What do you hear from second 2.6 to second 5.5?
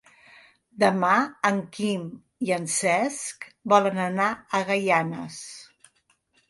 Cesc volen anar a Gaianes.